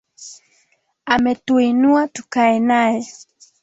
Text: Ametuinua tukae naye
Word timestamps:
Ametuinua 1.05 2.07
tukae 2.07 2.59
naye 2.59 3.07